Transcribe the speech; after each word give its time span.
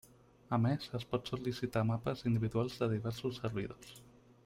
A 0.55 0.57
més, 0.63 0.87
es 0.99 1.05
pot 1.11 1.29
sol·licitar 1.33 1.83
mapes 1.91 2.25
individuals 2.33 2.81
de 2.83 2.91
diversos 2.97 3.39
servidors. 3.45 3.97